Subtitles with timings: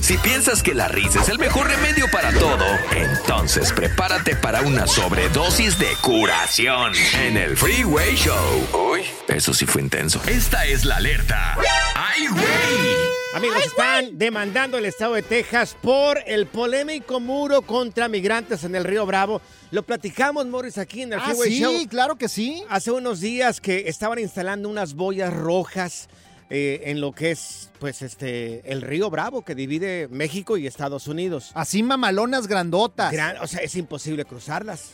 [0.00, 2.64] Si piensas que la risa es el mejor remedio para todo,
[2.96, 8.90] entonces prepárate para una sobredosis de curación en el Freeway Show.
[8.92, 10.20] Uy, eso sí fue intenso.
[10.26, 11.56] Esta es la alerta.
[11.94, 13.10] ¡Ay, güey!
[13.34, 18.82] Amigos, están demandando el estado de Texas por el polémico muro contra migrantes en el
[18.84, 19.40] Río Bravo.
[19.70, 21.88] Lo platicamos, Morris, aquí en el Ah, Freeway sí, Show.
[21.88, 22.64] claro que sí.
[22.68, 26.08] Hace unos días que estaban instalando unas boyas rojas
[26.50, 31.06] eh, en lo que es, pues, este, el Río Bravo que divide México y Estados
[31.08, 31.52] Unidos.
[31.54, 33.12] Así mamalonas grandotas.
[33.12, 34.90] Gran- o sea, es imposible cruzarlas.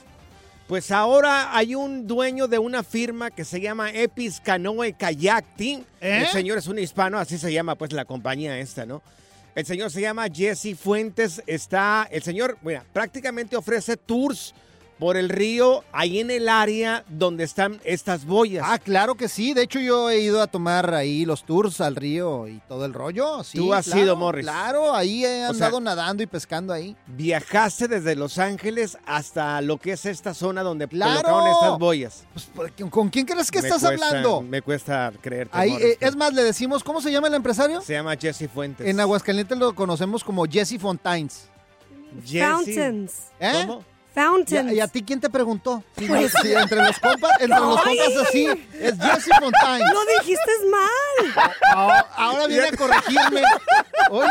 [0.68, 5.84] Pues ahora hay un dueño de una firma que se llama Epis Canoe Kayak Team.
[6.00, 6.22] ¿Eh?
[6.22, 9.00] El señor es un hispano, así se llama pues la compañía esta, ¿no?
[9.54, 11.40] El señor se llama Jesse Fuentes.
[11.46, 14.54] Está, el señor, mira, prácticamente ofrece tours
[14.98, 18.64] por el río, ahí en el área donde están estas boyas.
[18.66, 19.52] Ah, claro que sí.
[19.52, 22.94] De hecho, yo he ido a tomar ahí los tours al río y todo el
[22.94, 23.44] rollo.
[23.44, 24.44] Sí, Tú has claro, ido, Morris.
[24.46, 26.96] Claro, ahí he O sea- andado nadando y pescando ahí.
[27.08, 31.22] Viajaste desde Los Ángeles hasta lo que es esta zona donde ¡Claro!
[31.22, 32.24] colocaron estas boyas.
[32.54, 34.40] Pues, ¿Con quién crees que Me estás cuesta- hablando?
[34.40, 35.56] Me cuesta creerte.
[35.58, 37.82] Ahí, Morris, eh, es más, le decimos, ¿cómo se llama el empresario?
[37.82, 38.86] Se llama Jesse Fuentes.
[38.86, 41.48] En Aguascalientes lo conocemos como Jesse Fontaines.
[42.24, 43.12] Jesse- Fountains.
[43.38, 43.64] ¿Eh?
[43.66, 43.84] ¿Cómo?
[44.16, 44.72] ¿Y a, Fountains.
[44.72, 45.84] y a ti quién te preguntó?
[45.98, 46.06] Sí,
[46.42, 48.46] sí, entre los compas, entre los compas así,
[48.80, 49.92] es Jesse Fontaines.
[49.92, 51.50] Lo dijiste mal.
[51.74, 53.42] Ah, Ahora viene a corregirme.
[54.10, 54.26] Hoy.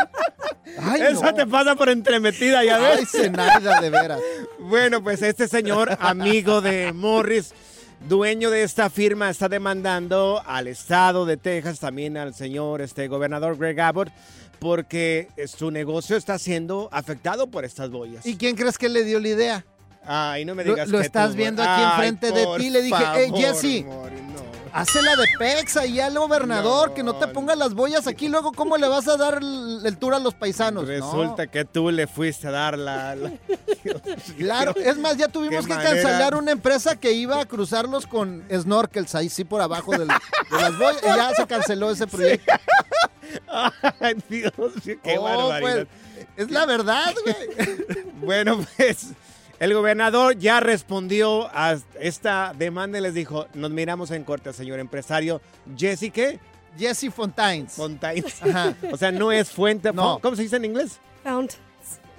[0.82, 1.34] Ay, Eso no.
[1.34, 2.98] te pasa por entremetida, ya ves.
[2.98, 4.20] Ay, Zenaida, de veras.
[4.58, 7.54] Bueno, pues este señor, amigo de Morris,
[8.08, 13.56] dueño de esta firma, está demandando al estado de Texas, también al señor este, gobernador
[13.56, 14.08] Greg Abbott,
[14.58, 18.26] porque su negocio está siendo afectado por estas boyas.
[18.26, 19.64] ¿Y quién crees que le dio la idea?
[20.06, 22.70] Ay, no me Lo- digas lo que estás tú, viendo aquí Ay, enfrente de ti.
[22.70, 23.84] Le dije, "Ey, favor, Jesse".
[23.84, 24.36] Morris, no.
[24.72, 28.28] Hazla de Pex ahí al gobernador, No, que no te pongas las boyas aquí.
[28.28, 30.86] Luego, ¿cómo le vas a dar el, el tour a los paisanos?
[30.86, 33.16] Resulta que tú le fuiste a dar la...
[34.36, 34.74] claro.
[34.76, 35.90] Es más, ya tuvimos que manera.
[35.92, 40.14] cancelar una empresa que iba a cruzarlos con snorkels ahí sí por abajo del- de
[40.60, 41.02] las boyas.
[41.02, 42.52] Y ya se canceló ese proyecto.
[44.00, 44.52] Ay, Dios,
[45.02, 45.60] qué Oh, barbaridad.
[45.60, 48.06] pues, es la verdad, güey.
[48.22, 49.08] Bueno, pues
[49.58, 54.78] el gobernador ya respondió a esta demanda y les dijo, nos miramos en corte, señor
[54.78, 55.40] empresario.
[55.76, 56.38] Jesse, ¿qué?
[56.78, 57.72] Jesse Fontaines.
[57.72, 58.42] Fontaines.
[58.42, 58.74] Ajá.
[58.92, 59.92] O sea, no es fuente.
[59.92, 60.18] No.
[60.20, 60.98] ¿Cómo se dice en inglés?
[61.22, 61.60] Fountains.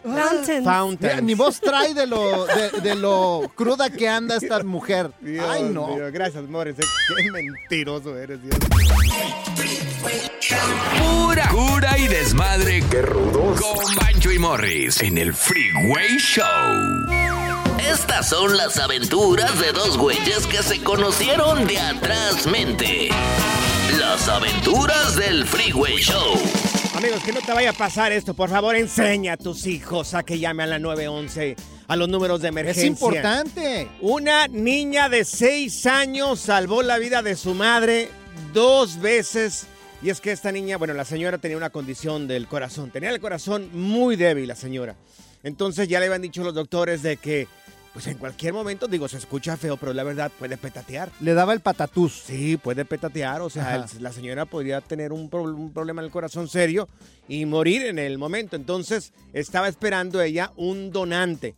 [0.03, 0.63] Fountains.
[0.63, 1.01] Fountains.
[1.15, 5.11] Mira, ni vos trae de lo, de, de lo cruda que anda esta mujer.
[5.19, 5.95] Dios Ay, no.
[6.11, 6.75] gracias, Morris.
[6.77, 8.55] Qué mentiroso eres, Dios.
[10.99, 12.83] Pura cura y desmadre.
[12.89, 13.59] ¡Qué rudos!
[13.59, 16.45] Con Bancho y Morris en el Freeway Show.
[17.79, 23.09] Estas son las aventuras de dos güeyes que se conocieron de atrás mente.
[23.97, 26.35] Las aventuras del Freeway Show.
[26.95, 28.33] Amigos, que no te vaya a pasar esto.
[28.33, 31.55] Por favor, enseña a tus hijos a que llamen a la 911,
[31.87, 32.83] a los números de emergencia.
[32.83, 33.87] Es importante.
[34.01, 38.09] Una niña de 6 años salvó la vida de su madre
[38.53, 39.67] dos veces.
[40.01, 42.91] Y es que esta niña, bueno, la señora tenía una condición del corazón.
[42.91, 44.95] Tenía el corazón muy débil, la señora.
[45.43, 47.47] Entonces ya le habían dicho los doctores de que
[47.93, 51.09] pues en cualquier momento, digo, se escucha feo, pero la verdad puede petatear.
[51.19, 52.21] Le daba el patatús.
[52.27, 56.05] Sí, puede petatear, o sea, el- la señora podría tener un, pro- un problema en
[56.05, 56.87] el corazón serio
[57.27, 58.55] y morir en el momento.
[58.55, 61.55] Entonces, estaba esperando ella un donante.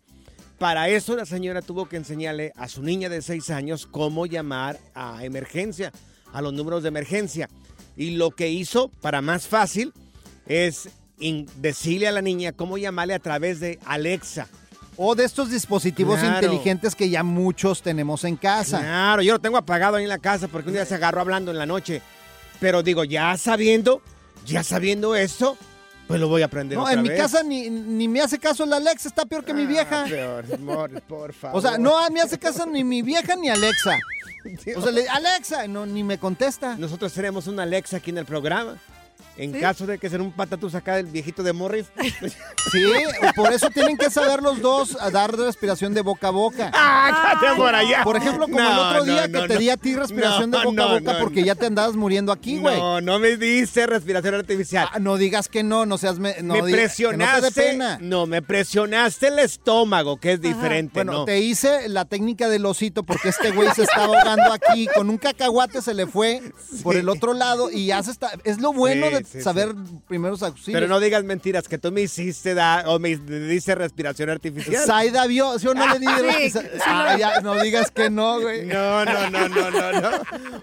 [0.57, 4.79] Para eso la señora tuvo que enseñarle a su niña de 6 años cómo llamar
[4.93, 5.91] a emergencia,
[6.31, 7.49] a los números de emergencia.
[7.99, 9.91] Y lo que hizo para más fácil
[10.47, 10.87] es
[11.57, 14.47] decirle a la niña cómo llamarle a través de Alexa.
[14.95, 16.35] O de estos dispositivos Claro.
[16.35, 18.79] inteligentes que ya muchos tenemos en casa.
[18.79, 21.51] Claro, yo lo tengo apagado ahí en la casa porque un día se agarró hablando
[21.51, 22.01] en la noche.
[22.61, 24.01] Pero digo, ya sabiendo,
[24.45, 25.57] ya sabiendo esto,
[26.09, 27.17] pues lo voy a aprender No, otra en mi vez.
[27.19, 30.01] casa ni, ni me hace caso la Alexa, está peor que mi vieja.
[30.03, 31.57] Ah, peor, amor, por favor.
[31.57, 33.97] O sea, no me hace caso ni mi vieja ni Alexa.
[34.75, 36.75] O sea, le- Alexa, no, ni me contesta.
[36.77, 38.77] Nosotros tenemos una Alexa aquí en el programa.
[39.39, 41.87] En caso de que sea un patatús acá del viejito de Morris.
[42.71, 42.83] Sí,
[43.35, 46.69] por eso tienen que saber los dos a dar respiración de boca a boca.
[46.75, 48.03] ¡Ah, cállate por allá!
[48.03, 49.59] Por ejemplo, como el otro día no, que no, te no.
[49.59, 51.45] di a ti respiración No, de boca a boca no, porque no.
[51.47, 52.77] ya te andabas muriendo aquí, güey.
[52.77, 54.87] No, no me dice respiración artificial.
[54.91, 56.19] Ah, no digas que no, no seas...
[56.19, 57.51] Me, no me diga- no te presionaste.
[57.61, 57.97] pena.
[58.01, 60.91] No, me presionaste el estómago, que es diferente.
[60.93, 61.25] Bueno, no.
[61.25, 64.87] te hice la técnica del osito porque este güey se está ahogando aquí.
[64.93, 66.41] Con un cacahuate se le fue
[66.83, 68.31] por el otro lado y ya se está.
[68.43, 69.73] Es lo bueno Sí, de sí, saber
[70.07, 70.73] primeros auxilios.
[70.73, 74.85] Pero no digas mentiras, que tú me hiciste dar o me dice respiración artificial.
[74.85, 78.39] Saida vio, ¿sí o no le di Sí, sí, Ah, ya, no digas que no,
[78.41, 78.65] güey.
[78.69, 80.09] No, no, no, no, no, no.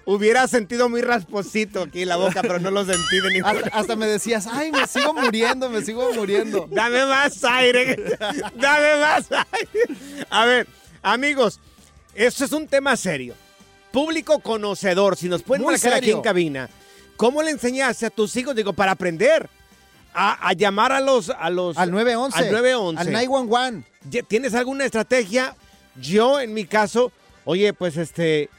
[0.05, 3.51] Hubiera sentido muy rasposito aquí en la boca, pero no lo sentí de ninguna.
[3.51, 6.69] Hasta, hasta me decías, ay, me sigo muriendo, me sigo muriendo.
[6.71, 7.97] Dame más aire.
[8.55, 9.99] Dame más aire.
[10.31, 10.67] A ver,
[11.03, 11.61] amigos,
[12.15, 13.35] esto es un tema serio.
[13.93, 16.69] Público conocedor, si nos pueden Muy marcar aquí en cabina,
[17.17, 19.49] ¿cómo le enseñaste a tus hijos, digo, para aprender
[20.15, 21.77] a, a llamar a los, a los...
[21.77, 22.39] Al 911.
[22.39, 23.01] Al 911.
[23.01, 23.85] Al 911.
[24.11, 25.55] Ya- ¿Tienes alguna estrategia?
[26.01, 27.11] Yo, en mi caso,
[27.48, 28.50] oye, pues este,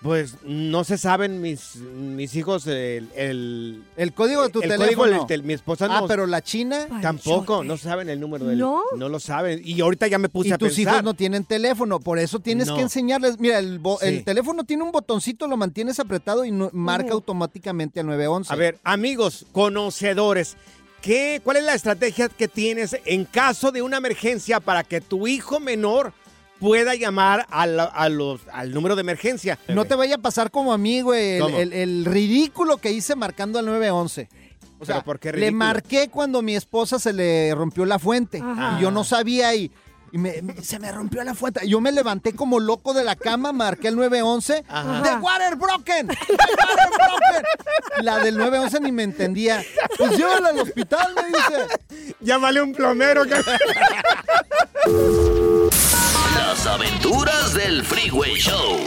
[0.00, 4.96] pues no se saben mis, mis hijos el, el, El código de tu el teléfono.
[4.96, 8.58] código tel- mi esposa ah, no, pero la china tampoco, no saben el número del,
[8.58, 8.82] ¿No?
[8.96, 9.60] no lo saben.
[9.64, 10.94] Y ahorita ya me puse y a tus pensar.
[10.94, 12.76] hijos no tienen teléfono, por eso tienes No.
[12.76, 13.38] que enseñarles.
[13.40, 14.06] Mira, el, bo- Sí.
[14.06, 18.52] el teléfono tiene un botoncito, lo mantienes apretado y no- marca automáticamente al 911.
[18.52, 20.56] A ver, amigos, conocedores,
[21.02, 25.26] ¿qué, ¿cuál es la estrategia que tienes en caso de una emergencia para que tu
[25.26, 26.12] hijo menor
[26.60, 29.58] pueda llamar a la- a los, al número de emergencia?
[29.68, 31.58] No te vaya a pasar como a mí, güey, el, ¿Cómo?
[31.58, 34.28] el- el ridículo que hice marcando al 911.
[34.80, 35.58] O sea, ¿Pero por qué le ridículo?
[35.58, 38.76] marqué cuando mi esposa se le rompió la fuente Ajá.
[38.78, 39.72] y yo no sabía y,
[40.12, 41.66] y me- me- se me rompió la fuente.
[41.68, 44.64] Yo me levanté como loco de la cama, marqué el 911.
[44.68, 45.02] Ajá.
[45.02, 46.06] ¡The water broken!
[46.06, 48.04] ¡The water broken!
[48.04, 49.64] La del 911 ni me entendía.
[49.98, 52.14] Pues llévala al hospital, me dice.
[52.20, 53.24] Llámale un plomero.
[53.24, 53.34] que-
[56.38, 58.78] Las aventuras del Freeway Show.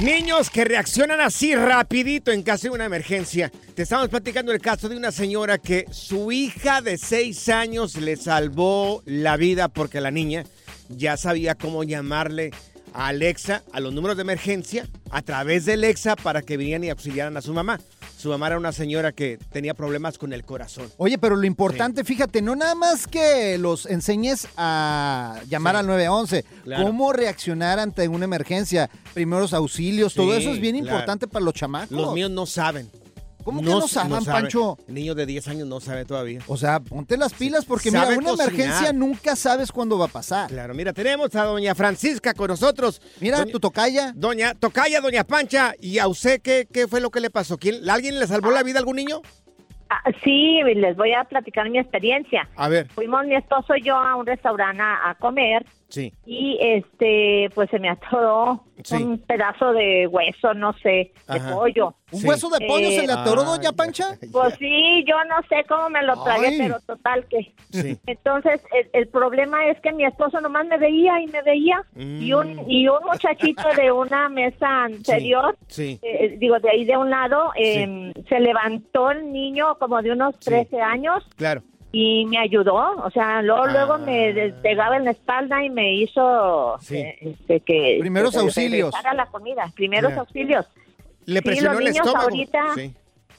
[0.00, 3.50] Niños que reaccionan así rapidito en caso de una emergencia.
[3.74, 8.16] Te estamos platicando el caso de una señora que su hija de 6 años le
[8.16, 10.44] salvó la vida porque la niña
[10.88, 12.52] ya sabía cómo llamarle
[12.94, 16.90] a Alexa a los números de emergencia a través de Alexa para que vinieran y
[16.90, 17.80] auxiliaran a su mamá.
[18.16, 20.90] Su mamá era una señora que tenía problemas con el corazón.
[20.96, 25.78] Oye, pero lo importante, fíjate, no nada más que los enseñes a llamar Sí.
[25.80, 26.84] al 911, Claro.
[26.86, 30.88] cómo reaccionar ante una emergencia, primeros auxilios, todo eso es bien claro.
[30.96, 31.90] importante para los chamacos.
[31.90, 32.88] Los míos no saben.
[33.46, 34.76] ¿Cómo que no saben, Pancho?
[34.88, 36.40] El niño de 10 años no sabe todavía.
[36.48, 38.48] O sea, ponte las pilas porque Sabe mira, una cocinar.
[38.52, 40.48] emergencia nunca sabes cuándo va a pasar.
[40.48, 43.00] Claro, mira, tenemos a doña Francisca con nosotros.
[43.20, 44.12] Mira, Doña- tu tocaya.
[44.16, 47.56] Doña Tocaya, doña Pancha, ¿y a usted qué, qué fue lo que le pasó?
[47.56, 49.22] ¿Quién, ¿Alguien le salvó la vida a algún niño?
[49.88, 52.48] Ah, sí, les voy a platicar mi experiencia.
[52.56, 52.88] A ver.
[52.88, 56.12] Fuimos mi esposo y yo a un restaurante a, a comer Sí.
[56.26, 59.02] y este pues se me atoró Sí.
[59.02, 61.94] un pedazo de hueso, no sé, de pollo.
[62.12, 62.28] ¿Un Sí.
[62.28, 64.18] hueso de pollo se le atoró, Ay, doña Pancha?
[64.30, 66.58] Pues sí, yo no sé cómo me lo tragué, Ay.
[66.58, 67.52] pero total que.
[67.70, 67.98] Sí.
[68.06, 71.82] Entonces, el, el problema es que mi esposo nomás me veía y me veía.
[71.96, 72.70] Y, un, Mm.
[72.70, 78.12] y un muchachito de una mesa anterior, eh, digo, de ahí de un lado, eh,
[78.28, 81.62] se levantó el niño como de unos 13 años Claro.
[81.98, 82.74] Y me ayudó.
[83.04, 83.72] O sea, luego, Ah.
[83.72, 86.98] luego me pegaba en la espalda y me hizo Sí.
[86.98, 87.96] eh, este, que.
[88.00, 88.90] Primeros que auxilios.
[88.92, 90.66] regresara la comida, primeros auxilios.
[91.24, 92.28] Le Sí, presionó los el niños estómago.
[92.30, 92.94] ahorita- Sí.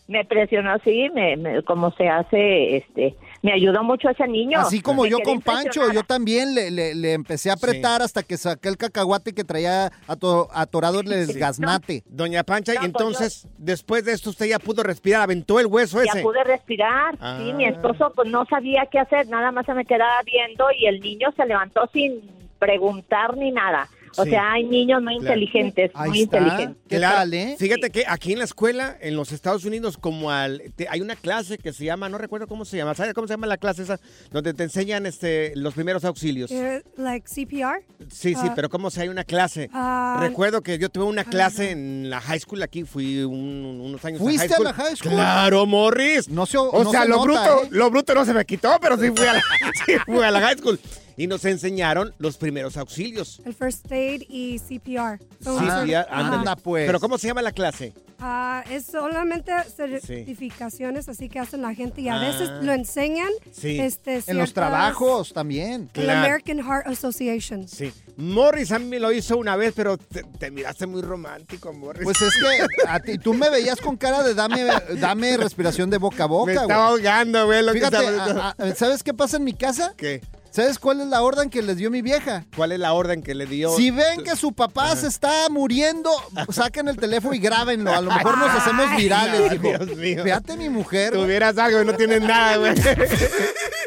[0.07, 4.59] Me presionó así, me, me- como se hace, este, me ayudó mucho ese niño.
[4.59, 8.37] Así como yo con Pancho, yo también le, le- le empecé a apretar hasta que
[8.37, 12.03] saqué el cacahuate que traía ato- atorado el desgaznate.
[12.07, 15.67] Doña Pancha, y No, pues entonces, después de esto, usted ya pudo respirar, aventó el
[15.67, 16.21] hueso Ya ese.
[16.21, 17.15] pude respirar.
[17.21, 17.39] Ah.
[17.41, 20.87] Sí, mi esposo pues no sabía qué hacer, nada más se me quedaba viendo y
[20.87, 22.21] el niño se levantó sin
[22.59, 23.87] preguntar ni nada.
[24.17, 24.29] O Sí.
[24.31, 25.35] sea, hay niños muy Claro.
[25.39, 26.37] inteligentes, Ahí muy está.
[26.39, 26.77] inteligentes.
[26.89, 27.31] ¿Qué Claro.
[27.33, 27.55] eh?
[27.59, 31.15] Fíjate que aquí en la escuela, en los Estados Unidos, como al, te- hay una
[31.15, 33.83] clase que se llama, no recuerdo cómo se llama, ¿sabes cómo se llama la clase
[33.83, 33.99] esa?
[34.31, 36.49] Donde te enseñan este, los primeros auxilios.
[36.51, 37.83] Eh, like CPR.
[38.09, 38.53] Sí, sí, Ah.
[38.55, 39.69] pero ¿cómo se hay una clase?
[39.73, 44.03] Ah, Recuerdo que yo tuve una clase en la high school aquí, fui un- unos
[44.05, 44.67] años ¿Fuiste a high school.
[44.67, 45.11] a la high school?
[45.11, 46.29] Claro, Morris.
[46.29, 47.67] No se, O no sea, se lo nota, bruto, ¿eh?
[47.71, 49.41] lo bruto no se me quitó, pero sí fui a la,
[49.85, 50.79] sí fui a la high school.
[51.17, 53.41] Y nos enseñaron los primeros auxilios.
[53.43, 55.17] el first aid y CPR.
[55.19, 55.97] Sí, sí, ándale.
[56.09, 56.85] Anda, pues.
[56.85, 57.93] Pero ¿cómo se llama la clase?
[58.19, 62.19] Ah, es solamente certificaciones así que hacen la gente y a Ah.
[62.19, 63.29] veces lo enseñan.
[63.51, 63.79] Sí.
[63.79, 65.89] Este, En los ciertas- trabajos también.
[65.93, 66.19] El Claro.
[66.19, 67.67] American Heart Association.
[67.67, 67.91] Sí.
[68.17, 72.03] Morris a mí me lo hizo una vez, pero te, te miraste muy romántico, Morris.
[72.03, 74.65] Pues es que a ti, tú me veías con cara de dame,
[74.99, 77.05] dame respiración de boca a me boca, estaba güey.
[77.07, 77.63] ahogando, güey.
[77.63, 79.93] Lo que Fíjate, estaba- a- a- ¿sabes qué pasa en mi casa?
[79.95, 80.21] ¿Qué?
[80.57, 82.43] ¿Sabes cuál es la orden que les dio mi vieja?
[82.55, 83.75] ¿Cuál es la orden que le dio?
[83.75, 86.09] Si ven que su papá se está muriendo,
[86.49, 87.93] saquen el teléfono y grábenlo.
[87.93, 89.85] A lo mejor nos hacemos virales, Ay, hijo.
[89.85, 90.23] Dios mío.
[90.23, 91.13] Fíjate mi mujer.
[91.13, 92.73] Tuvieras algo y no tienes nada, güey.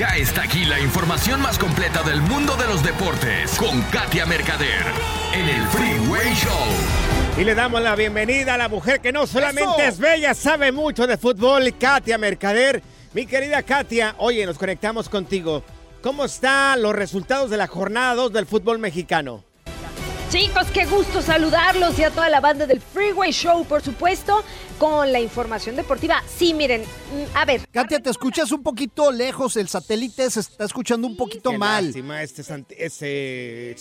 [0.00, 4.86] Ya está aquí la información más completa del mundo de los deportes con Katia Mercader
[5.34, 7.38] en el Freeway Show.
[7.38, 11.06] Y le damos la bienvenida a la mujer que no solamente es bella, sabe mucho
[11.06, 12.82] de fútbol, Katia Mercader.
[13.12, 15.62] Mi querida Katia, oye, nos conectamos contigo.
[16.00, 19.44] ¿Cómo están los resultados de la jornada 2 del fútbol mexicano?
[20.30, 24.44] Chicos, qué gusto saludarlos y a toda la banda del Freeway Show, por supuesto,
[24.78, 26.22] con la información deportiva.
[26.28, 27.66] Sí, miren, mm, a ver.
[27.72, 31.86] Katia, te escuchas un poquito lejos, el satélite se está escuchando un poquito Qué mal.
[31.86, 32.42] lástima, este,
[32.78, 33.76] ese,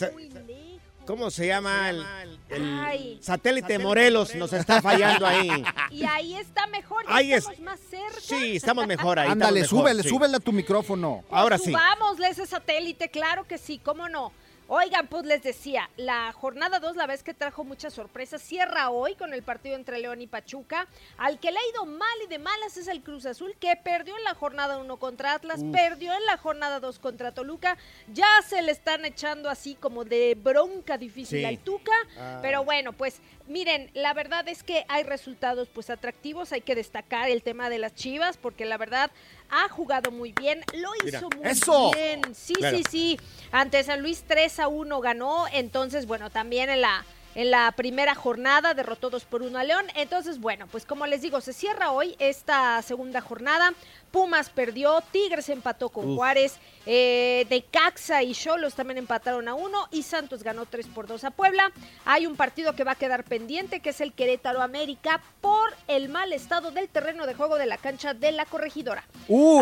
[1.05, 1.89] ¿Cómo se llama?
[1.89, 2.05] El,
[2.49, 3.19] el Ay.
[3.21, 5.49] satélite Morelos nos está fallando ahí.
[5.91, 8.21] Y ahí está mejor, ya Ahí es- estamos más cerca.
[8.21, 9.29] Sí, estamos mejor ahí.
[9.29, 10.09] Ándale, súbele, sí.
[10.09, 11.23] súbele a tu micrófono.
[11.31, 11.71] Ahora sí.
[11.71, 14.31] Subámosle ese satélite, claro que sí, cómo no.
[14.71, 19.15] Oigan, pues les decía, la jornada 2, la vez que trajo muchas sorpresas, cierra hoy
[19.15, 20.87] con el partido entre León y Pachuca.
[21.17, 24.15] Al que le ha ido mal y de malas es el Cruz Azul, que perdió
[24.15, 25.71] en la jornada 1 contra Atlas, Uf.
[25.71, 27.77] perdió en la jornada 2 contra Toluca.
[28.13, 31.45] Ya se le están echando así como de bronca difícil Sí.
[31.45, 31.91] al Tuca.
[32.19, 32.37] Ah.
[32.43, 36.51] Pero bueno, pues miren, la verdad es que hay resultados pues atractivos.
[36.51, 39.09] Hay que destacar el tema de las Chivas, porque la verdad
[39.49, 41.91] ha jugado muy bien, lo Mira, hizo muy ¡eso!
[41.93, 42.21] bien.
[42.35, 42.77] Sí, Claro.
[42.77, 43.19] sí, sí.
[43.51, 45.45] Ante San Luis 3 a 1 ganó.
[45.51, 47.03] Entonces, bueno, también en la,
[47.39, 49.85] en la primera jornada derrotó 2 por 1 a León.
[49.95, 53.73] Entonces, bueno, pues como les digo, se cierra hoy esta segunda jornada.
[54.11, 56.17] Pumas perdió, Tigres empató con Uf.
[56.17, 61.23] Juárez, eh, Necaxa y Cholos también empataron a 1 y Santos ganó 3 por 2
[61.23, 61.71] a Puebla.
[62.03, 66.09] Hay un partido que va a quedar pendiente, que es el Querétaro América, por el
[66.09, 69.05] mal estado del terreno de juego de la cancha de la corregidora.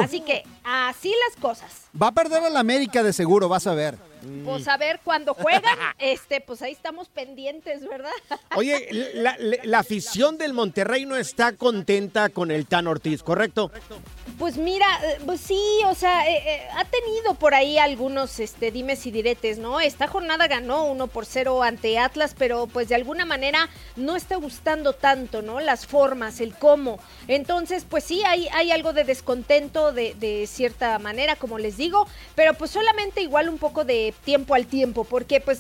[0.02, 1.90] Así que así las cosas.
[2.02, 4.00] Va a perder el América de seguro, vas a ver.
[4.44, 8.12] Pues a ver, cuando juegan, este, pues ahí estamos pendientes, ¿verdad?
[8.56, 13.72] Oye, la, la- la afición del Monterrey no está contenta con el Tan Ortiz, ¿correcto?
[14.40, 18.72] Pues mira, eh, pues sí, o sea, eh, eh, ha tenido por ahí algunos este,
[18.72, 19.80] dimes y diretes, ¿no?
[19.80, 24.36] Esta jornada ganó 1 por 0 ante Atlas, pero pues de alguna manera no está
[24.36, 25.60] gustando tanto, ¿no?
[25.60, 27.00] Las formas, el cómo.
[27.28, 32.08] Entonces, pues sí, hay, hay algo de descontento de, de cierta manera, como les digo,
[32.36, 35.60] pero pues solamente igual un poco de tiempo al tiempo, porque pues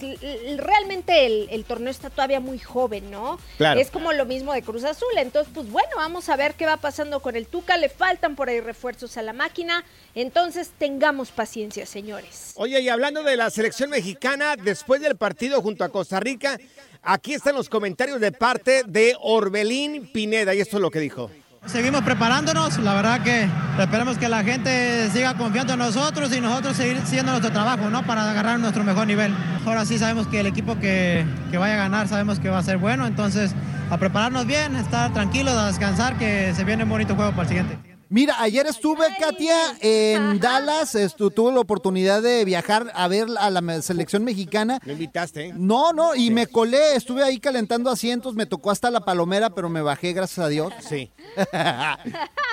[0.58, 3.39] realmente el, el torneo está todavía muy joven, ¿no?
[3.58, 3.80] Claro.
[3.80, 5.10] Es como lo mismo de Cruz Azul.
[5.18, 7.77] Entonces, pues bueno, vamos a ver qué va pasando con el Tuca.
[7.77, 9.84] Le faltan por ahí refuerzos a la máquina.
[10.16, 12.54] Entonces, tengamos paciencia, señores.
[12.56, 16.60] Oye, y hablando de la selección mexicana, después del partido junto a Costa Rica,
[17.01, 21.32] aquí están los comentarios de parte de Orbelín Pineda, y esto es lo que dijo.
[21.66, 23.48] Seguimos preparándonos, la verdad que
[23.80, 28.04] esperemos que la gente siga confiando en nosotros y nosotros seguir haciendo nuestro trabajo, ¿no?
[28.04, 29.34] Para agarrar nuestro mejor nivel.
[29.66, 32.64] Ahora sí sabemos que el equipo que, que vaya a ganar sabemos que va a
[32.64, 33.54] ser bueno, entonces
[33.90, 37.48] a prepararnos bien, estar tranquilos, a descansar, que se viene un bonito juego para el
[37.50, 37.97] siguiente.
[38.10, 40.96] Mira, ayer estuve, Katia, en Dallas.
[40.96, 44.80] Estu- tuve la oportunidad de viajar a ver a la selección mexicana.
[44.86, 45.54] Me invitaste, ¿eh?
[45.56, 46.96] No, no, y me colé.
[46.96, 48.34] Estuve ahí calentando asientos.
[48.36, 50.74] Me tocó hasta la palomera, pero me bajé, gracias a Dios.
[50.88, 51.12] Sí.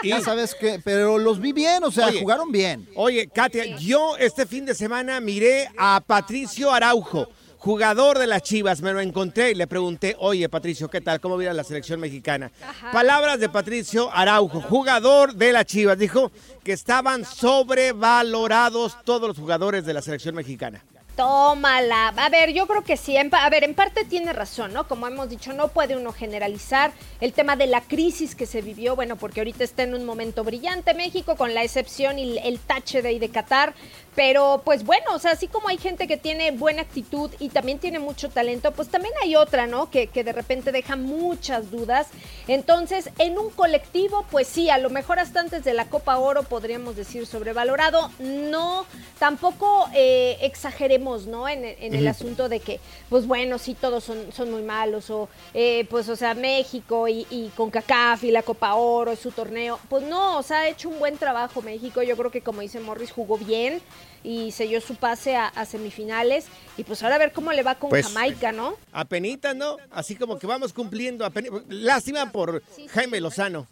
[0.04, 2.88] ya sabes que, pero los vi bien, o sea, Oye, jugaron bien.
[2.96, 7.28] Oye, Katia, yo este fin de semana miré a Patricio Araujo,
[7.64, 8.83] jugador de las Chivas.
[8.83, 11.18] Me lo encontré y le pregunté, oye, Patricio, ¿qué tal?
[11.18, 12.52] ¿Cómo viene la selección mexicana?
[12.92, 15.99] Palabras de Patricio Araujo, jugador de las Chivas.
[15.99, 16.30] Dijo
[16.62, 20.85] que estaban sobrevalorados todos los jugadores de la selección mexicana.
[21.16, 22.09] Tómala.
[22.09, 23.16] A ver, yo creo que sí.
[23.16, 24.88] a ver, en parte tiene razón, ¿no?
[24.88, 28.97] Como hemos dicho, no puede uno generalizar el tema de la crisis que se vivió,
[28.97, 33.00] bueno, porque ahorita está en un momento brillante México, con la excepción y el tache
[33.00, 33.75] de ahí de Qatar.
[34.14, 37.78] Pero, pues bueno, o sea, así como hay gente que tiene buena actitud y también
[37.78, 39.90] tiene mucho talento, pues también hay otra, ¿no?
[39.90, 42.06] Que, que de repente deja muchas dudas.
[42.47, 46.44] Entonces, en un colectivo, pues sí, a lo mejor hasta antes de la Copa Oro
[46.44, 48.10] podríamos decir sobrevalorado.
[48.21, 48.86] No,
[49.19, 51.49] tampoco eh, exageremos, ¿no?
[51.49, 55.28] En, en el asunto de que, pues bueno, sí, todos son, son muy malos, o
[55.54, 59.80] eh, pues, o sea, México y, y con CACAF y la Copa Oro su torneo.
[59.88, 62.02] Pues no, o sea, ha hecho un buen trabajo México.
[62.02, 63.82] Yo creo que, como dice Morris, jugó bien
[64.23, 66.47] y selló su pase a, a semifinales.
[66.76, 68.75] Y pues ahora a ver cómo le va con Pues, Jamaica, ¿no?
[68.93, 69.76] Apenitas, ¿no?
[69.90, 71.25] Así como que vamos cumpliendo.
[71.26, 72.62] apeni- Lástima por
[72.93, 73.67] Jaime Lozano.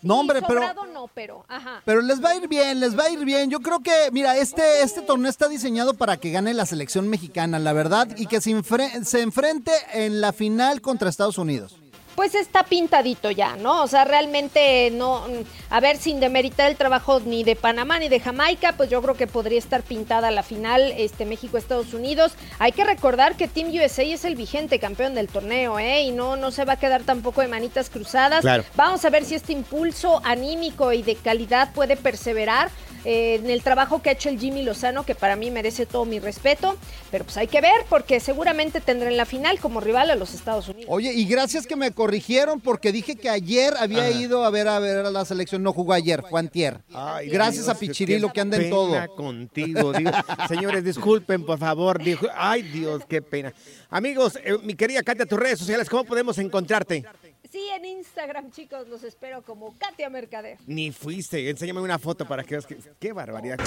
[0.00, 0.60] No, hombre, pero...
[0.94, 1.82] No, pero, ajá.
[1.84, 3.50] Pero les va a ir bien, les va a ir bien.
[3.50, 7.58] Yo creo que, mira, este, este torneo está diseñado para que gane la selección mexicana,
[7.58, 11.76] la verdad, y que se, enfre- se enfrente en la final contra Estados Unidos.
[12.18, 13.80] Pues está pintadito ya, ¿no?
[13.80, 15.24] O sea, realmente no,
[15.70, 19.14] a ver, sin demeritar el trabajo ni de Panamá ni de Jamaica, pues yo creo
[19.14, 22.32] que podría estar pintada la final, este México-Estados Unidos.
[22.58, 26.02] Hay que recordar que Team USA es el vigente campeón del torneo, ¿eh?
[26.02, 28.40] Y no, no se va a quedar tampoco de manitas cruzadas.
[28.40, 28.64] Claro.
[28.74, 32.68] Vamos a ver si este impulso anímico y de calidad puede perseverar
[33.04, 36.04] eh, en el trabajo que ha hecho el Jimmy Lozano, que para mí merece todo
[36.04, 36.76] mi respeto.
[37.10, 40.34] Pero pues hay que ver, porque seguramente tendrá en la final como rival a los
[40.34, 40.90] Estados Unidos.
[40.92, 44.10] Oye, y gracias que me corrigieron porque dije que ayer había Ajá.
[44.10, 45.62] ido a ver a ver a la selección.
[45.62, 46.80] No jugó ayer, fue antier.
[46.92, 49.14] Ay, gracias Dios, a Pichirilo que anda en pena todo.
[49.16, 49.92] contigo.
[49.92, 50.10] digo.
[50.48, 52.02] señores, disculpen, por favor.
[52.02, 53.52] dijo- ay, Dios, qué pena.
[53.90, 57.04] Amigos, eh, mi querida Katia, tus redes sociales, ¿cómo podemos encontrarte?
[57.50, 60.58] Sí, en Instagram, chicos, los espero como Katia Mercader.
[60.66, 61.48] Ni fuiste.
[61.48, 62.76] Enséñame una foto para que veas que.
[62.98, 63.58] Qué barbaridad.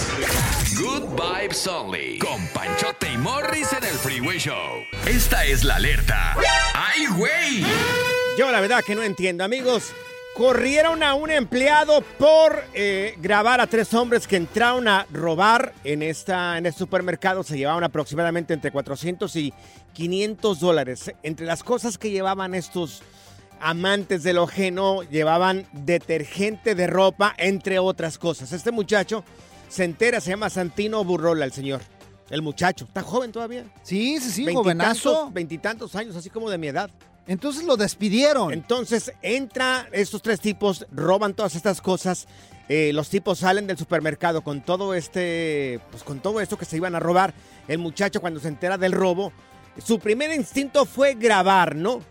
[0.79, 2.19] Good Vibes Only.
[2.19, 4.83] Con Panchote y Morris en el Freeway Show.
[5.07, 6.35] Esta es la alerta.
[6.75, 7.63] ¡Ay, güey!
[8.37, 9.91] Yo la verdad que no entiendo, amigos.
[10.35, 16.03] Corrieron a un empleado por eh, grabar a tres hombres que entraron a robar en,
[16.03, 17.41] esta, en este supermercado.
[17.41, 19.53] Se llevaban aproximadamente entre 400 y
[19.93, 21.11] 500 dólares.
[21.23, 23.01] Entre las cosas que llevaban estos
[23.61, 28.51] amantes del ajeno, llevaban detergente de ropa, entre otras cosas.
[28.51, 29.23] Este muchacho
[29.69, 31.81] se entera, se llama Santino Burrola, el señor.
[32.29, 33.65] El muchacho, está joven todavía.
[33.83, 35.29] Sí, sí, sí, jovenazo.
[35.31, 36.89] Veintitantos años, así como de mi edad.
[37.27, 38.53] Entonces lo despidieron.
[38.53, 42.27] Entonces entra estos tres tipos, roban todas estas cosas.
[42.73, 46.77] eh, los tipos salen del supermercado con todo este, pues con todo esto que se
[46.77, 47.33] iban a robar.
[47.67, 49.33] El muchacho cuando se entera del robo,
[49.83, 52.01] su primer instinto fue grabar, ¿no?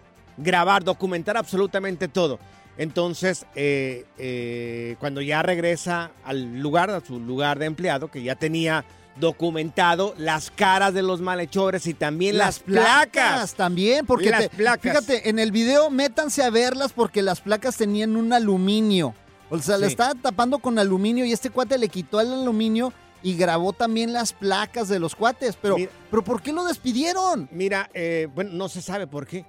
[0.42, 2.38] Grabar, documentar absolutamente todo.
[2.78, 8.36] Entonces, eh, eh, cuando ya regresa al lugar, a su lugar de empleado, que ya
[8.36, 8.84] tenía
[9.18, 13.54] documentado las caras de los malhechores y también las, placas.
[13.54, 14.80] también, porque Las te- placas.
[14.82, 19.14] fíjate, en el video métanse a verlas porque las placas tenían un aluminio.
[19.50, 23.34] O sea, le estaba tapando con aluminio y este cuate le quitó el aluminio y
[23.36, 25.56] grabó también las placas de los cuates.
[25.60, 25.76] Pero,
[26.10, 27.48] pero ¿por qué lo despidieron?
[27.52, 29.44] Mira, eh, bueno, no se sabe por qué.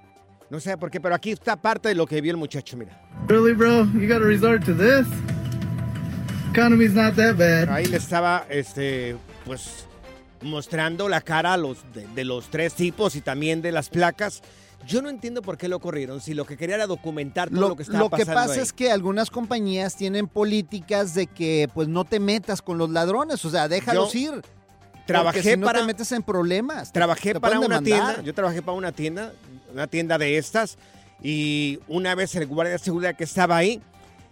[0.52, 3.00] No sé por qué, pero aquí está parte de lo que vio el muchacho, mira.
[3.28, 3.86] Really, bro?
[3.94, 5.08] You gotta resort to this?
[6.52, 7.70] Economy's not that bad.
[7.70, 9.86] Ahí le estaba, este, pues,
[10.42, 14.42] mostrando la cara a los, de, de los tres tipos y también de las placas.
[14.86, 17.76] Yo no entiendo por qué lo corrieron, si lo que quería era documentar todo lo,
[17.78, 18.60] que estaba Lo que pasando pasa ahí.
[18.60, 23.46] es que algunas compañías tienen políticas de que pues no te metas con los ladrones,
[23.46, 24.42] o sea, déjalos Yo ir.
[25.06, 26.92] trabajé si no para- te metes en problemas.
[26.92, 27.84] Trabajé te para una demandar.
[28.16, 29.34] tienda, yo trabajé para una tienda,
[29.71, 30.77] una tienda de estas,
[31.23, 33.81] y una vez el guardia de seguridad que estaba ahí,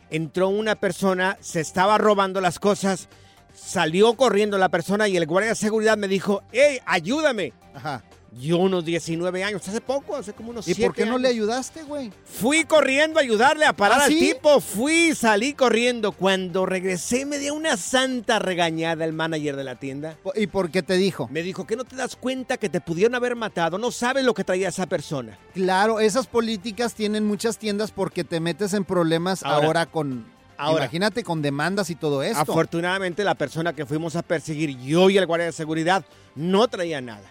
[0.09, 3.09] entró una persona, se estaba robando las cosas,
[3.53, 7.53] salió corriendo la persona y el guardia de seguridad me dijo, hey, ayúdame.
[7.73, 8.03] Ajá.
[8.31, 11.29] Yo unos 19 años, hace poco, hace como unos ¿Y 7 por qué no le
[11.29, 12.11] ayudaste, güey?
[12.25, 14.19] Fui corriendo a ayudarle a parar ¿Ah, al sí?
[14.19, 14.61] tipo.
[14.61, 16.11] Fui, salí corriendo.
[16.11, 20.17] Cuando regresé me dio una santa regañada el manager de la tienda.
[20.35, 21.27] ¿Y por qué te dijo?
[21.31, 23.79] Me dijo que no te das cuenta que te pudieron haber matado.
[23.79, 25.37] No sabes lo que traía esa persona.
[25.55, 30.25] Claro, esas políticas tienen muchas tiendas porque te metes en problemas ahora, Ahora- con...
[30.55, 32.39] ahora- imagínate con demandas y todo esto.
[32.39, 37.01] Afortunadamente la persona que fuimos a perseguir, yo y el guardia de seguridad, no traía
[37.01, 37.23] nada.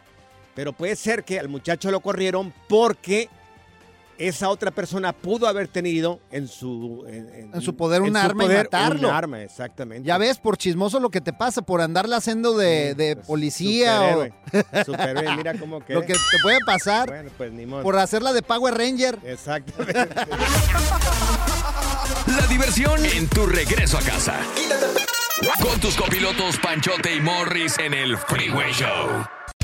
[0.58, 3.28] Pero puede ser que al muchacho lo corrieron porque
[4.18, 7.04] esa otra persona pudo haber tenido en su...
[7.06, 9.08] En, En su poder un en su arma y poder matarlo.
[9.08, 10.04] Un arma, exactamente.
[10.04, 14.24] Ya ves, por chismoso lo que te pasa, por andarla haciendo de, de policía o...
[14.24, 14.84] Superhéroe.
[14.84, 15.94] Superhéroe, mira cómo que...
[15.94, 17.84] Lo que te puede pasar Bueno, pues ni modo.
[17.84, 19.16] por hacerla de Power Ranger.
[19.24, 20.08] Exactamente.
[22.36, 24.40] La diversión en tu regreso a casa.
[25.62, 29.37] Con tus copilotos Panchote y Morris en el Freeway Show.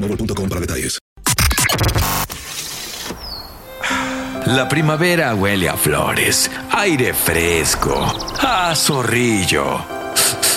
[0.00, 0.98] boostmobile.com para detalles.
[4.46, 7.94] La primavera huele a flores, aire fresco,
[8.40, 9.84] a zorrillo.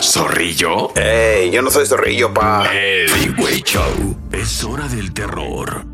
[0.01, 0.95] ¿Zorrillo?
[0.95, 1.51] ¡Ey!
[1.51, 2.65] Yo no soy zorrillo, pa.
[2.73, 4.17] El Freeway Show.
[4.31, 5.85] Es hora del terror,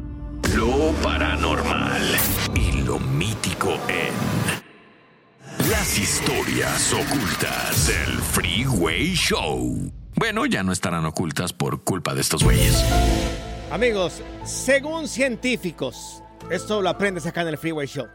[0.55, 2.17] lo paranormal
[2.55, 9.91] y lo mítico en las historias ocultas del Freeway Show.
[10.15, 12.83] Bueno, ya no estarán ocultas por culpa de estos güeyes.
[13.71, 18.07] Amigos, según científicos, esto lo aprendes acá en el Freeway Show.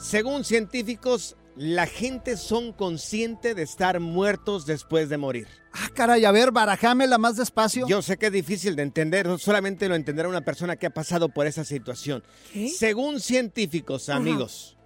[0.00, 5.46] Según científicos, la gente son consciente de estar muertos después de morir.
[5.72, 7.86] Ah, caray, a ver, barajámela más despacio.
[7.86, 11.28] Yo sé que es difícil de entender, solamente lo entenderá una persona que ha pasado
[11.28, 12.24] por esa situación.
[12.76, 14.18] Según científicos, Ajá.
[14.18, 14.76] amigos,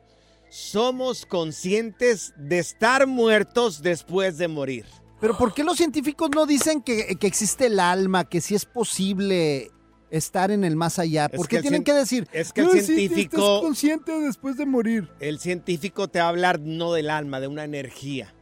[0.50, 4.84] somos conscientes de estar muertos después de morir.
[5.18, 8.66] Pero ¿por qué los científicos no dicen que, que existe el alma, que sí es
[8.66, 9.70] posible
[10.10, 11.28] estar en el más allá?
[11.28, 12.28] ¿Por Es qué tienen cien- que decir?
[12.32, 15.08] es que el "No, sí, científico- estás consciente después de morir.
[15.20, 18.34] El científico te va a hablar no del alma, de una energía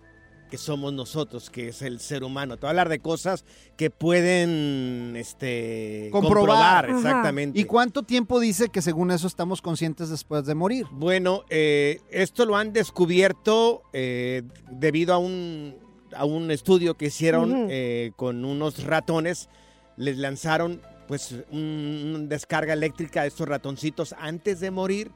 [0.50, 2.56] que somos nosotros, que es el ser humano.
[2.56, 3.44] Te va a hablar de cosas
[3.76, 6.88] que pueden este, Comprobar.
[6.88, 7.60] exactamente.
[7.60, 10.86] ¿Y cuánto tiempo dice que según eso estamos conscientes después de morir?
[10.90, 15.76] Bueno, eh, esto lo han descubierto eh, debido a un,
[16.16, 19.50] a un estudio que hicieron eh, con unos ratones.
[19.98, 25.10] Les lanzaron pues un- una descarga eléctrica a estos ratoncitos antes de morir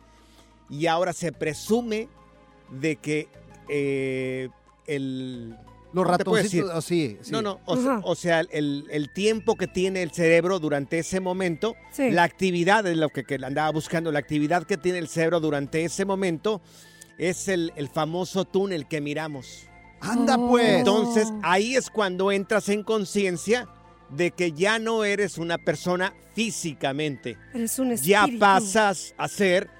[0.70, 2.08] y ahora se presume
[2.70, 3.28] de que
[3.68, 4.48] eh,
[4.86, 5.50] el,
[5.92, 7.30] Los ¿cómo te puedo ratoncitos, oh, sí, sí.
[7.30, 11.20] No, no, o, sea- o sea, el, el tiempo que tiene el cerebro durante ese
[11.20, 11.76] momento,
[12.10, 15.84] la actividad es lo que, que andaba buscando, la actividad que tiene el cerebro durante
[15.84, 16.60] ese momento
[17.18, 19.66] es el, el famoso túnel que miramos.
[20.00, 20.78] Anda pues.
[20.78, 23.68] Entonces, ahí es cuando entras en conciencia
[24.12, 27.38] de que ya no eres una persona físicamente.
[27.54, 29.70] Eres un Ya pasas a ser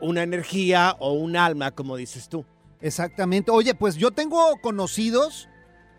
[0.00, 2.44] una energía o un alma, como dices tú.
[2.80, 3.50] Exactamente.
[3.50, 5.48] Oye, pues yo tengo conocidos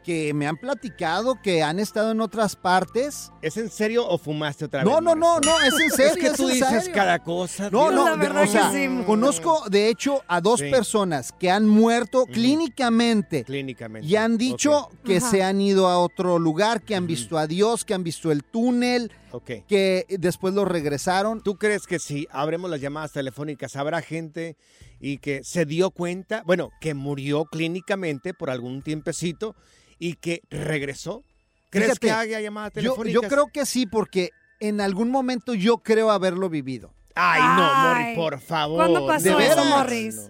[0.03, 3.31] que me han platicado que han estado en otras partes.
[3.41, 5.01] ¿Es en serio o fumaste otra No, vez?
[5.03, 6.13] no, no, no, es en serio.
[6.13, 6.91] Es que es tú en dices serio.
[6.93, 7.69] cada cosa.
[7.69, 7.93] No, Dios.
[7.93, 8.71] no, de- o sea,
[9.05, 10.69] conozco de hecho a dos Sí.
[10.69, 14.07] personas que han muerto clínicamente Clínicamente.
[14.07, 15.29] y han dicho que Ajá.
[15.29, 18.43] se han ido a otro lugar, que han visto a Dios, que han visto el
[18.43, 19.51] túnel, Ok.
[19.67, 21.41] que después lo regresaron.
[21.41, 24.57] ¿Tú crees que si abremos las llamadas telefónicas habrá gente
[24.99, 29.55] y que se dio cuenta, bueno, que murió clínicamente por algún tiempecito
[29.99, 31.23] y que regresó?
[31.69, 33.21] ¿Crees Fíjate, que haya llamadas telefónicas?
[33.21, 36.91] yo creo que sí, porque en algún momento yo creo haberlo vivido.
[37.15, 37.75] Ay, no.
[37.93, 38.77] Morris, por favor.
[38.77, 39.65] ¿Cuándo pasó ¿De eso?
[39.65, 40.29] Morris?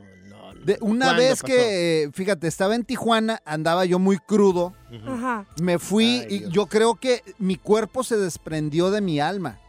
[0.66, 1.46] De una ¿Cuándo vez pasó?
[1.48, 4.74] que, eh, fíjate, estaba en Tijuana, andaba yo muy crudo,
[5.08, 5.46] Ajá.
[5.62, 9.60] me fui y yo creo que mi cuerpo se desprendió de mi alma.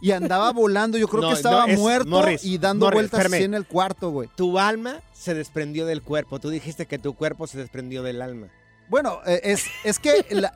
[0.00, 2.96] Y andaba volando, yo creo No, que estaba no, es- muerto Morris, y dando Morris,
[2.96, 3.34] vueltas espérame.
[3.34, 4.28] así en el cuarto, güey.
[4.36, 6.38] Tu alma se desprendió del cuerpo.
[6.38, 8.46] Tú dijiste que tu cuerpo se desprendió del alma.
[8.88, 10.54] Bueno, eh, es, es que, la-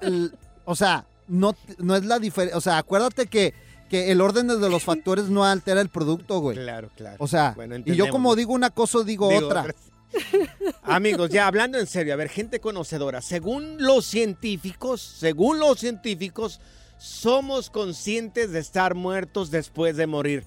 [0.65, 3.55] o sea, no, no es la diferencia, o sea, acuérdate que,
[3.91, 6.57] que el orden de los factores no altera el producto, güey.
[6.57, 7.17] Claro, claro.
[7.19, 9.63] O sea, Bueno, y yo como digo una cosa, digo, Digo otra.
[9.63, 9.75] otra.
[10.83, 16.61] Amigos, ya hablando en serio, a ver, gente conocedora, según los científicos, según los científicos,
[16.99, 20.45] somos conscientes de estar muertos después de morir.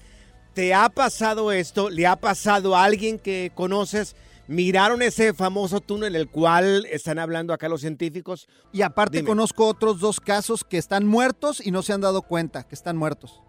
[0.54, 1.90] ¿Te ha pasado esto?
[1.90, 4.14] ¿Le ha pasado a alguien que conoces?
[4.46, 8.46] ¿Miraron ese famoso túnel el cual están hablando acá los científicos?
[8.72, 9.28] Y aparte Dime.
[9.28, 12.96] conozco otros dos casos que están muertos y no se han dado cuenta que están
[12.96, 13.40] muertos.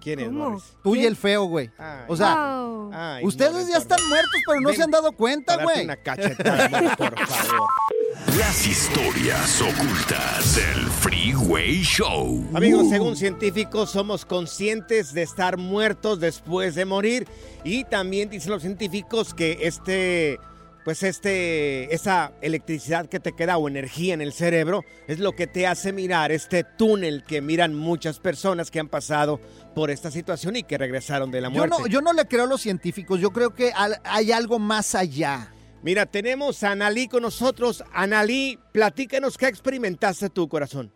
[0.00, 0.64] ¿Quién es, Morris?
[0.82, 1.70] Tú y el feo, güey.
[2.08, 2.90] O sea, Wow.
[2.92, 5.84] Ay, ustedes Morris, ya están muertos, pero no Ven, se han dado cuenta, güey.
[5.84, 7.68] una cachetada, por favor.
[8.38, 12.44] Las historias ocultas del Freeway Show.
[12.54, 12.90] Amigos, Uh.
[12.90, 17.28] según científicos, somos conscientes de estar muertos después de morir.
[17.62, 20.40] Y también dicen los científicos que este,
[20.84, 25.46] pues este, esa electricidad que te queda o energía en el cerebro es lo que
[25.46, 29.40] te hace mirar este túnel que miran muchas personas que han pasado
[29.74, 31.76] por esta situación y que regresaron de la Yo muerte.
[31.78, 33.70] no, yo no le creo a los científicos, yo creo que
[34.04, 35.52] hay algo más allá.
[35.82, 37.82] Mira, tenemos a Analí con nosotros.
[37.92, 40.92] Analí, platícanos qué experimentaste tu corazón.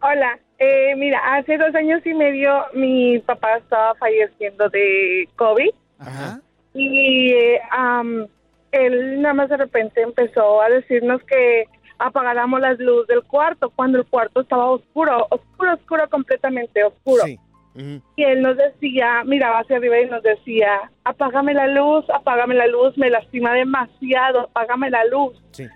[0.00, 6.40] Hola, eh, mira, hace dos años y medio mi papá estaba falleciendo de COVID Ajá.
[6.74, 8.26] y eh, am,
[8.70, 11.64] él nada más de repente empezó a decirnos que
[11.98, 17.24] apagáramos las luces del cuarto cuando el cuarto estaba oscuro, oscuro, oscuro, completamente oscuro.
[17.24, 17.38] Sí.
[17.74, 22.66] Y él nos decía, miraba hacia arriba y nos decía, apágame la luz, apágame la
[22.68, 25.34] luz, me lastima demasiado, apágame la luz.
[25.50, 25.66] Sí.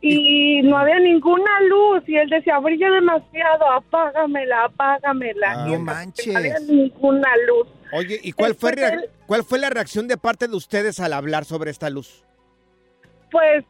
[0.00, 5.50] Y no había ninguna luz y él decía, brilla demasiado, apágamela, apágamela.
[5.50, 6.28] Ah, no manches.
[6.32, 7.66] No había ninguna luz.
[7.92, 11.00] Oye, ¿y cuál fue, Después rea- él- cuál fue la reacción de parte de ustedes
[11.00, 12.24] al hablar sobre esta luz?
[13.32, 13.64] Pues,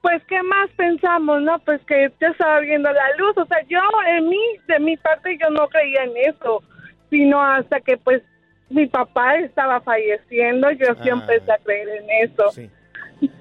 [0.00, 1.58] pues, ¿qué más pensamos, no?
[1.66, 3.36] Pues que ya estaba viendo la luz.
[3.36, 3.80] O sea, yo,
[4.16, 6.62] en mí, de mi parte, yo no creía en eso,
[7.10, 8.22] sino hasta que, pues,
[8.68, 11.12] mi papá estaba falleciendo, yo sí Ah.
[11.14, 12.50] empecé a creer en eso.
[12.52, 12.70] Sí.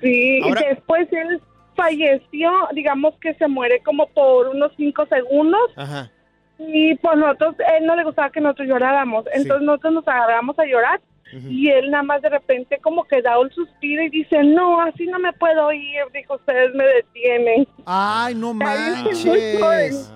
[0.02, 1.40] Sí, Ahora- y después él
[1.76, 5.62] falleció, digamos que se muere como por unos cinco segundos.
[5.78, 6.10] Ajá.
[6.58, 9.26] Y pues nosotros, él no le gustaba que nosotros lloráramos.
[9.34, 11.00] Entonces nosotros nos agarramos a llorar.
[11.48, 15.06] Y él nada más de repente como que da un suspiro y dice, no, así
[15.06, 16.02] no me puedo ir.
[16.12, 17.68] Dijo, ustedes me detienen.
[17.86, 20.12] Ay, no Ay, manches.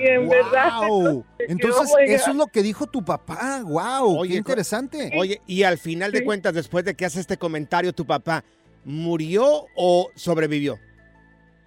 [0.00, 0.88] En verdad.
[0.88, 1.24] Wow.
[1.38, 2.00] Entonces, God.
[2.00, 3.62] eso es lo que dijo tu papá.
[3.64, 5.10] Wow, qué interesante.
[5.16, 8.44] Oye, y al final de cuentas, después de que hace este comentario, tu papá,
[8.84, 10.78] ¿murió o sobrevivió?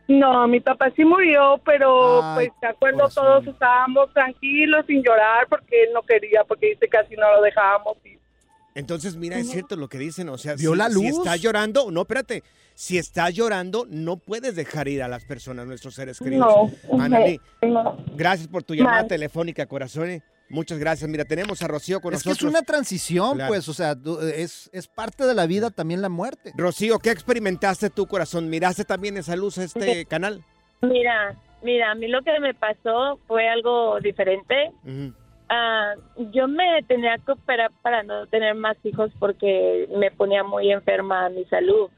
[0.07, 5.47] No, mi papá sí murió, pero Ay, pues de acuerdo todos estábamos tranquilos, sin llorar,
[5.47, 8.20] porque él no quería, porque dice que así no lo dejábamos ir.
[8.75, 11.17] Entonces, mira, es cierto lo que dicen, o sea, ¿Vio si, la si luz?
[11.17, 15.93] estás llorando, no, espérate, si estás llorando, no puedes dejar ir a las personas, nuestros
[15.95, 16.71] seres queridos.
[16.91, 17.97] No, Analí, no.
[18.15, 20.09] gracias por tu llamada telefónica, corazón.
[20.09, 20.21] eh.
[20.49, 21.09] Muchas gracias.
[21.09, 22.49] Mira, tenemos a Rocío con Es que es nosotros.
[22.51, 23.47] una transición, Claro.
[23.53, 23.95] pues, o sea,
[24.35, 26.51] es, es parte de la vida también la muerte.
[26.57, 28.49] Rocío, ¿qué experimentaste tu corazón?
[28.49, 30.43] ¿Miraste también esa luz a este canal?
[30.81, 34.71] Mira, mira, a mí lo que me pasó fue algo diferente.
[34.83, 35.13] Ujú.
[35.53, 35.95] Ah,
[36.31, 41.27] yo me tenía que operar para no tener más hijos porque me ponía muy enferma
[41.27, 41.89] mi salud.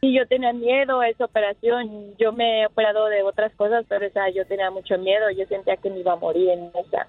[0.00, 2.16] Y yo tenía miedo a esa operación.
[2.16, 5.28] Yo me he operado de otras cosas, pero esa yo tenía mucho miedo.
[5.30, 7.08] Yo sentía que me iba a morir en esa.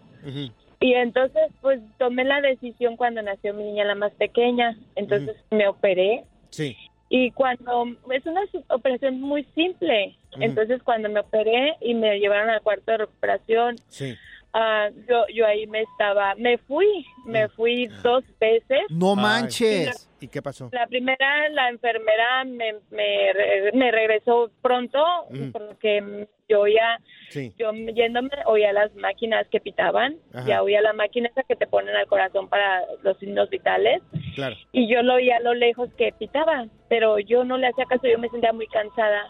[0.80, 4.76] Y entonces, pues tomé la decisión cuando nació mi niña, la más pequeña.
[4.96, 6.24] Entonces me operé.
[6.50, 6.76] Sí.
[7.10, 12.62] Y cuando es una operación muy simple, entonces cuando me operé y me llevaron al
[12.62, 14.16] cuarto de recuperación, Sí.
[14.60, 18.80] Ah, yo yo ahí me estaba, me fui, me fui dos veces.
[18.90, 20.10] No manches.
[20.20, 20.70] ¿Y qué pasó?
[20.74, 24.98] La primera, la enfermera me, me, re- me regresó pronto
[25.30, 25.52] Ujú.
[25.52, 26.98] porque yo ya,
[27.30, 27.54] Sí.
[27.60, 30.48] yo yéndome oía las máquinas que pitaban, Ajá.
[30.48, 34.02] ya oía la máquina esa que te ponen al corazón para los signos vitales
[34.34, 34.56] Claro.
[34.72, 38.08] y yo lo oía a lo lejos que pitaba, pero yo no le hacía caso,
[38.08, 39.22] yo me sentía muy cansada,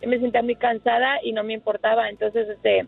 [0.00, 2.86] yo me sentía muy cansada y no me importaba, entonces este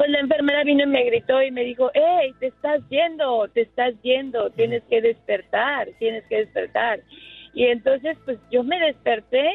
[0.00, 3.60] pues la enfermera vino y me gritó y me dijo, hey, te estás yendo, te
[3.60, 7.00] estás yendo, tienes que despertar, tienes que despertar.
[7.52, 9.50] Y entonces pues yo me desperté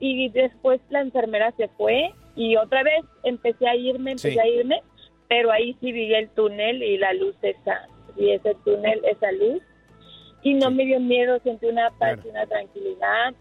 [0.00, 4.38] y después la enfermera se fue y otra vez empecé a irme, empecé Sí.
[4.40, 4.82] a irme,
[5.28, 7.86] pero ahí sí vi el túnel y la luz esa,
[8.16, 9.62] vi ese túnel, esa luz
[10.42, 13.32] y no me dio miedo, sentí una paz y una tranquilidad.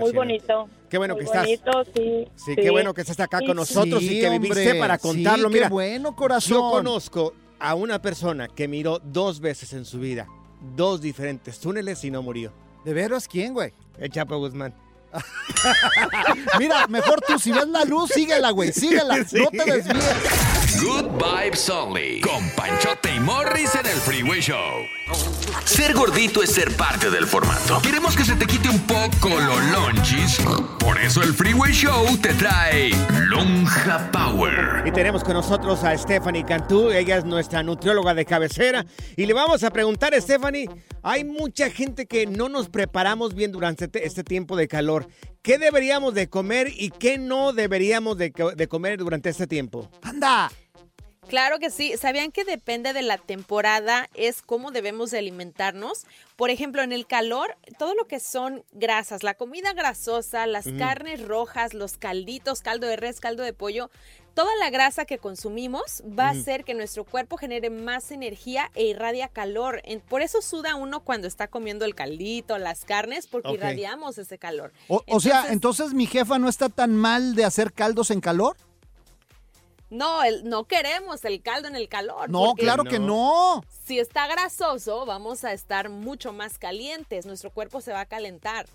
[0.00, 0.68] Muy bonito.
[0.88, 1.42] Qué bueno muy que estás.
[1.42, 4.60] bonito, sí, Sí, qué bueno que estás acá Sí, con nosotros Sí, y que viviste
[4.66, 4.78] hombre.
[4.80, 5.48] para Sí, contarlo.
[5.48, 6.50] qué Mira, bueno, corazón.
[6.58, 10.26] Yo conozco a una persona que miró dos veces en su vida
[10.76, 12.50] dos diferentes túneles y no murió.
[12.86, 13.72] ¿De veras quién, güey?
[13.98, 14.74] El Chapo Guzmán.
[16.58, 19.24] Mira, mejor tú, si ves la luz, síguela, güey, síguela.
[19.28, 19.38] Sí.
[19.40, 20.04] No te desvíes.
[20.80, 22.20] Good Vibes Only.
[22.20, 24.86] Con Panchote y Morris en el Freeway Show.
[25.64, 27.80] Ser gordito es ser parte del formato.
[27.82, 30.38] Queremos que se te quite un poco lo lonchis.
[30.78, 32.90] Por eso el Freeway Show te trae
[33.28, 34.82] Lonja Power.
[34.86, 38.84] Y tenemos con nosotros a Stephanie Cantú, ella es nuestra nutrióloga de cabecera.
[39.16, 40.68] Y le vamos a preguntar Stephanie,
[41.02, 45.06] hay mucha gente que no nos preparamos bien durante este- este tiempo de calor.
[45.44, 49.90] ¿Qué deberíamos de comer y qué no deberíamos de, de comer durante este tiempo?
[50.00, 50.50] ¡Anda!
[51.28, 51.94] Claro que sí.
[51.98, 56.06] ¿Sabían que depende de la temporada es cómo debemos de alimentarnos?
[56.36, 61.26] Por ejemplo, en el calor, todo lo que son grasas, la comida grasosa, las carnes
[61.26, 63.90] rojas, los calditos, caldo de res, caldo de pollo,
[64.34, 68.84] toda la grasa que consumimos va a hacer que nuestro cuerpo genere más energía e
[68.84, 69.80] irradia calor.
[70.08, 74.72] Por eso suda uno cuando está comiendo el caldito, las carnes, porque irradiamos ese calor.
[74.88, 78.56] O, o sea, entonces mi jefa no está tan mal de hacer caldos en calor.
[79.90, 82.28] No, el- no queremos el caldo en el calor.
[82.30, 83.62] No, claro que no.
[83.86, 87.26] Si está grasoso, vamos a estar mucho más calientes.
[87.26, 88.66] Nuestro cuerpo se va a calentar.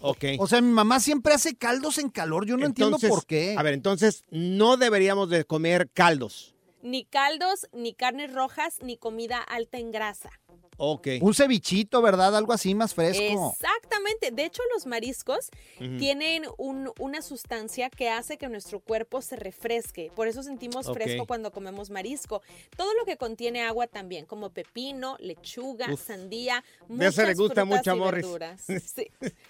[0.00, 0.24] Ok.
[0.38, 2.46] O sea, mi mamá siempre hace caldos en calor.
[2.46, 3.54] Yo no entiendo por qué.
[3.58, 6.54] A ver, entonces no deberíamos de comer caldos.
[6.82, 10.30] Ni caldos, ni carnes rojas, ni comida alta en grasa.
[10.78, 11.08] Ok.
[11.20, 12.36] Un cevichito, ¿verdad?
[12.36, 13.54] Algo así más fresco.
[13.54, 14.30] Exactamente.
[14.32, 15.50] De hecho, los mariscos
[15.98, 20.10] tienen un- una sustancia que hace que nuestro cuerpo se refresque.
[20.16, 22.42] Por eso sentimos fresco cuando comemos marisco.
[22.76, 26.04] Todo lo que contiene agua también, como pepino, lechuga, Uf.
[26.06, 26.64] sandía.
[26.88, 28.26] De eso le muchas gusta mucho a Morris.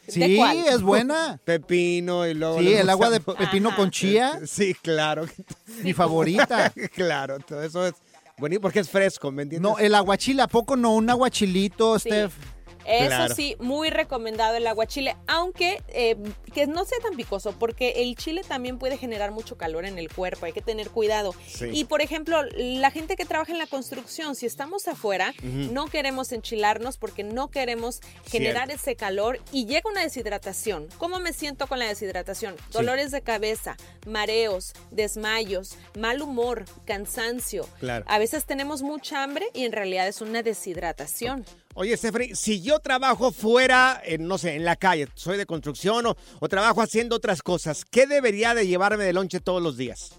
[0.08, 0.38] Sí.
[0.66, 1.40] Es buena.
[1.44, 2.58] Pepino y luego...
[2.58, 4.40] Sí, el agua de pepino con chía.
[4.46, 5.26] Sí, claro.
[5.82, 6.72] Mi favorita.
[6.94, 7.94] claro, todo eso es
[8.38, 9.70] bonito porque es fresco, ¿me entiendes?
[9.70, 10.94] No, el aguachile, ¿a poco no?
[10.94, 12.34] Un aguachilito, Steph.
[12.86, 13.34] Eso Claro.
[13.34, 16.16] sí, muy recomendado el aguachile, aunque eh,
[16.54, 20.12] que no sea tan picoso, porque el chile también puede generar mucho calor en el
[20.12, 21.34] cuerpo, hay que tener cuidado.
[21.46, 21.66] Sí.
[21.72, 26.32] Y por ejemplo, la gente que trabaja en la construcción, si estamos afuera, no queremos
[26.32, 28.82] enchilarnos porque no queremos generar Cierto.
[28.82, 30.88] ese calor y llega una deshidratación.
[30.98, 32.56] ¿Cómo me siento con la deshidratación?
[32.72, 37.66] Dolores de cabeza, mareos, desmayos, mal humor, cansancio.
[37.80, 38.04] Claro.
[38.08, 41.44] A veces tenemos mucha hambre y en realidad es una deshidratación.
[41.74, 46.04] Oye, Stephanie, si yo trabajo fuera, en, no sé, en la calle, soy de construcción
[46.06, 50.12] o, o trabajo haciendo otras cosas, ¿qué debería de llevarme de lonche todos los días?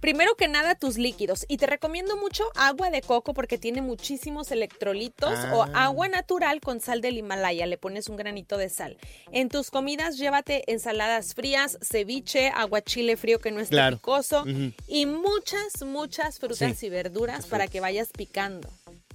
[0.00, 1.44] Primero que nada, tus líquidos.
[1.46, 5.84] Y te recomiendo mucho agua de coco porque tiene muchísimos electrolitos o Ah.
[5.84, 7.66] agua natural con sal del Himalaya.
[7.66, 8.96] Le pones un granito de sal.
[9.30, 13.96] En tus comidas, llévate ensaladas frías, ceviche, aguachile frío que no esté Claro.
[13.98, 14.46] picoso
[14.88, 16.86] y muchas, muchas frutas Sí.
[16.86, 18.70] y verduras para que vayas picando.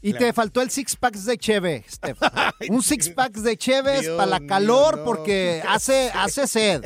[0.05, 2.19] Y te faltó el six pack de cheve, Steph.
[2.69, 5.03] Un six pack de cheves para la calor no.
[5.03, 6.85] porque hace, hace sed.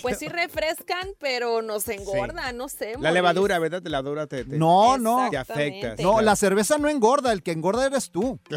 [0.00, 2.94] Pues sí refrescan, pero nos engorda, no sé.
[3.00, 3.82] La levadura, ¿verdad?
[3.84, 5.28] La levadura te, te- No, no.
[5.30, 5.96] te afecta.
[5.96, 6.24] sí, No, claro.
[6.26, 8.38] la cerveza no engorda, el que engorda eres tú.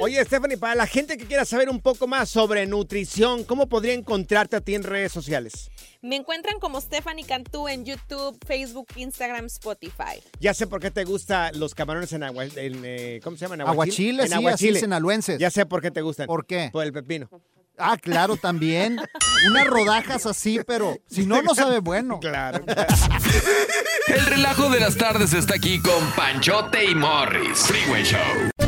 [0.00, 3.94] Oye, Stephanie, para la gente que quiera saber un poco más sobre nutrición, ¿cómo podría
[3.94, 5.70] encontrarte a ti en redes sociales?
[6.02, 10.20] Me encuentran como Stephanie Cantú en YouTube, Facebook, Instagram, Spotify.
[10.40, 13.60] Ya sé por qué te gustan los camarones en agua, en, eh, ¿cómo se llaman?
[13.62, 15.38] Aguachile, sí, así sinaloenses.
[15.38, 16.26] Ya sé por qué te gustan.
[16.26, 16.70] ¿Por qué?
[16.72, 17.28] Por el pepino.
[17.78, 19.00] Ah, claro, también.
[19.46, 22.18] Unas rodajas así, pero si no, no sabe bueno.
[22.28, 22.64] Claro.
[24.08, 27.58] El relajo de las tardes está aquí con Panchote y Morris.
[27.58, 28.67] Freeway Show.